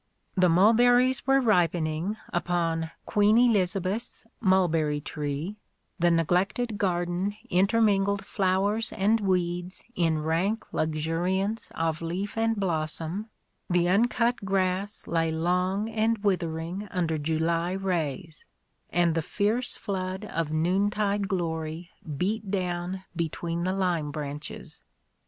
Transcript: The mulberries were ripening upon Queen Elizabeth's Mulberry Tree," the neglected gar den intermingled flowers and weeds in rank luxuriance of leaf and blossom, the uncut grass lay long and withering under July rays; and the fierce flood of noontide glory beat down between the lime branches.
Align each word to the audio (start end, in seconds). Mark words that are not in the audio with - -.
The 0.35 0.49
mulberries 0.49 1.27
were 1.27 1.39
ripening 1.39 2.17
upon 2.33 2.89
Queen 3.05 3.37
Elizabeth's 3.37 4.25
Mulberry 4.39 4.99
Tree," 4.99 5.57
the 5.99 6.09
neglected 6.09 6.79
gar 6.79 7.05
den 7.05 7.37
intermingled 7.51 8.25
flowers 8.25 8.91
and 8.93 9.19
weeds 9.19 9.83
in 9.95 10.23
rank 10.23 10.65
luxuriance 10.73 11.71
of 11.75 12.01
leaf 12.01 12.35
and 12.35 12.55
blossom, 12.55 13.27
the 13.69 13.87
uncut 13.89 14.37
grass 14.43 15.05
lay 15.05 15.29
long 15.31 15.87
and 15.87 16.23
withering 16.23 16.87
under 16.89 17.19
July 17.19 17.73
rays; 17.73 18.47
and 18.89 19.13
the 19.13 19.21
fierce 19.21 19.77
flood 19.77 20.25
of 20.25 20.51
noontide 20.51 21.27
glory 21.27 21.91
beat 22.17 22.49
down 22.49 23.03
between 23.15 23.65
the 23.65 23.73
lime 23.73 24.09
branches. 24.09 24.81